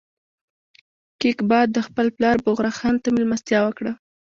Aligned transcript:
کیقباد 1.21 1.71
خپل 1.87 2.07
پلار 2.15 2.37
بغرا 2.45 2.71
خان 2.79 2.95
ته 3.03 3.07
مېلمستیا 3.15 3.59
وکړه. 3.63 3.91